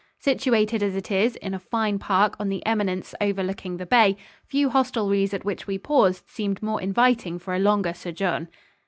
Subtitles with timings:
[0.17, 4.71] Situated as it is, in a fine park on the eminence overlooking the bay, few
[4.71, 8.47] hostelries at which we paused seemed more inviting for a longer sojourn.